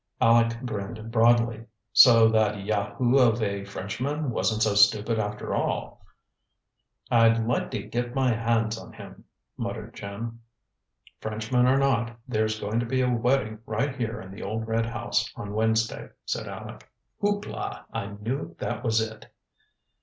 [0.19, 1.63] Aleck grinned broadly.
[1.93, 6.01] "So that Yahoo of a Frenchman wasn't so stupid after all."
[7.11, 9.25] "I'd like to get my hands on him!"
[9.57, 10.41] muttered Jim.
[11.19, 14.87] "Frenchman or not, there's going to be a wedding right here in the old red
[14.87, 16.89] house on Wednesday," said Aleck.
[17.21, 17.83] "Hoopla!
[17.93, 19.27] I knew that was it!"